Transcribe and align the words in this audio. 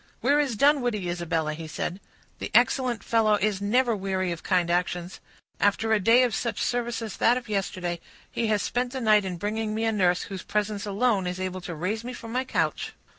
"Where 0.21 0.39
is 0.39 0.55
Dunwoodie, 0.55 1.11
Isabella?" 1.11 1.53
he 1.53 1.67
said. 1.67 1.99
"The 2.39 2.49
excellent 2.55 3.03
fellow 3.03 3.35
is 3.35 3.61
never 3.61 3.95
weary 3.95 4.31
of 4.31 4.41
kind 4.41 4.71
actions. 4.71 5.19
After 5.59 5.93
a 5.93 5.99
day 5.99 6.23
of 6.23 6.33
such 6.33 6.59
service 6.59 7.03
as 7.03 7.17
that 7.17 7.37
of 7.37 7.47
yesterday, 7.47 7.99
he 8.31 8.47
has 8.47 8.63
spent 8.63 8.93
the 8.93 8.99
night 9.01 9.25
in 9.25 9.37
bringing 9.37 9.75
me 9.75 9.83
a 9.83 9.91
nurse, 9.91 10.23
whose 10.23 10.41
presence 10.41 10.87
alone 10.87 11.27
is 11.27 11.39
able 11.39 11.61
to 11.61 11.75
raise 11.75 12.03
me 12.03 12.13
from 12.13 12.31
my 12.31 12.43
couch." 12.45 12.93